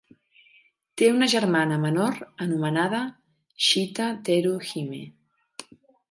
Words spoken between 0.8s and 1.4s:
Té una